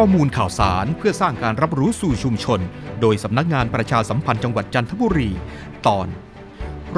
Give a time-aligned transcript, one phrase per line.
[0.00, 2.60] ข้อมูลข่าวสารเพื่อสร้างการรับรู้สู่ชุมชน
[3.00, 5.30] โดยสำนักงานประชาสัมพันธ์จังหวัดจันทบุรี
[5.86, 6.08] ตอน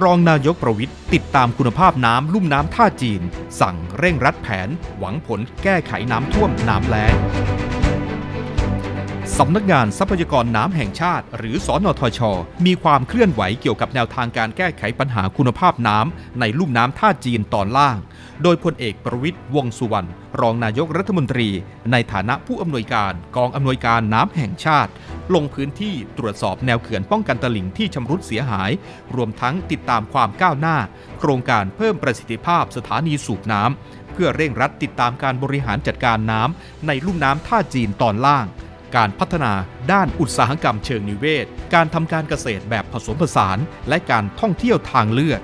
[0.00, 3.22] รองนายกประวิทย์ติดตามคุณภาพน้ำลุ่มน้ำท่าจีน
[3.60, 4.68] สั่งเร่งรัดแผน
[4.98, 7.14] หวังผลแก้ไขน้ำท่วมน้ำแล้ง
[9.38, 12.20] สำนักงานทรัพยากรน้ำแห่งชาติ หรือสอนทช
[12.66, 17.96] มีความเคลื่อนไหวเกี่ยวกับแนวทางการแก้ไขปัญหาคุณภาพน้ำในลุ่มน้ำท่าจีนตอนล่าง
[18.42, 20.08] โดยพลเอกประวิทย์วงสุวรรณ
[20.40, 21.48] รองนายกรัฐมนตรี
[21.92, 24.90] ในฐานะผู้อำนวยการกองอำนวยการน้ำแห่งชาติ
[25.34, 28.70] ลงพื้นที่ตรวจสอบแนวเขื่อนป้องกันตลิ่งที่ชำรุดเสียหาย
[29.14, 30.76] รวมทั้งติดตามความก้าวหน้า
[31.18, 38.46] โครงการเพิ่มประสิทธิภาพสถานีสูบน้ำเพื่อเร่งรัดติดตามการบริหารจัดการน้ำในลุ่มน้ำท่าจีนตอนล่าง
[38.96, 39.52] การพัฒนา
[39.92, 45.40] ด้านอุตสาหกรรมเชิงนิเวศ การทำการเกษตรแบบผสมผสาน และการท่องเที่ยวทางเลือก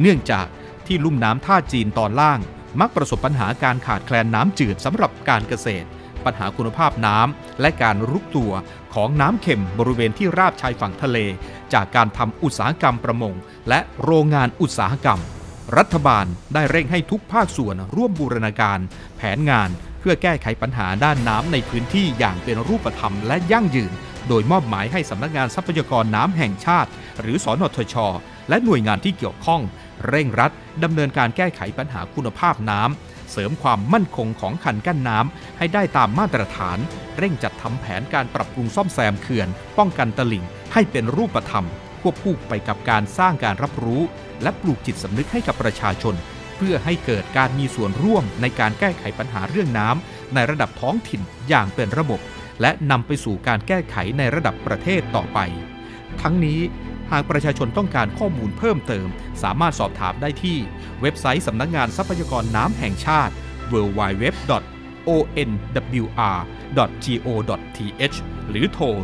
[0.00, 0.46] เนื่องจาก
[0.86, 2.40] ที่ลุ่มน้ำท่าจีนตอนล่าง
[2.80, 5.86] มักประสบปัญหาการขาดแคลนน้ำจืดสำหรับการเกษตร
[6.24, 8.52] ปัญหาคุณภาพน้ำและการรุกตัว
[8.94, 11.18] ของน้ำเค็มบริเวณที่ราบชายฝั่งทะเล
[11.74, 13.34] จากการทำอุตสาหกรรมประมง
[13.68, 15.20] และโรงงานอุตสาหกรรม
[15.78, 18.78] รัฐบาลได้เร่งให้ทุกภาคส่วนร่วมบูรณาการ
[19.16, 23.92] แผนงานเพื่อแก้ไขปัญหาด้านน้ำในพื้นที่อย่างเป็นรูปธรรมและยั่งยืน
[24.28, 26.90] โดยมอบหมายให้สำนักงานทรัพยากรน้ำแห่งชาติ
[27.20, 27.96] หรือสอนทช
[28.48, 29.60] และหน่วยงานที่เกี่ยวข้อง
[30.08, 30.52] เร่งรัด
[30.84, 36.78] ดำเนินการแก้ไขปัญหาคุณภาพน้ำเสริมความมั่นคงของคันกั้นน้ำให้ได้ตามมาตรฐาน
[37.18, 41.66] เร่งจัดทำแผนการปรับปรุงซ่อมแซมเขื่อน ป้องกันตลิ่งให้เป็นรูปธรรม
[42.00, 44.02] ควบคู่ไปกับการสร้างการรับรู้
[44.42, 46.14] และปลูกจิตสำนึกให้กับประชาชน
[46.56, 52.20] เพื่อให้เกิดการมีส่วนร่วมในการแก้ไขปัญหาเรื่องน้ำในระดับท้องถิ่นอย่างเป็นระบบ
[52.60, 55.38] และนำไปสู่การแก้ไขในระดับประเทศต่อไป
[56.22, 56.60] ทั้งนี้
[57.10, 59.08] หากประชาชนต้องการข้อมูลเพิ่มเติม
[59.42, 60.58] สามารถสอบถามได้ที่
[61.00, 63.34] เว็บไซต์สำนักงานทรัพยากรน้ำแห่งชาติ
[65.08, 66.48] onwr.go.th
[68.48, 68.94] หรือโทร 02